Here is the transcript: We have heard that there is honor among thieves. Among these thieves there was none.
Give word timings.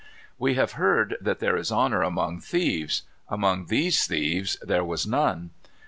We 0.39 0.55
have 0.55 0.71
heard 0.71 1.15
that 1.21 1.37
there 1.37 1.55
is 1.55 1.71
honor 1.71 2.01
among 2.01 2.39
thieves. 2.39 3.03
Among 3.29 3.67
these 3.67 4.07
thieves 4.07 4.57
there 4.63 4.83
was 4.83 5.05
none. 5.05 5.51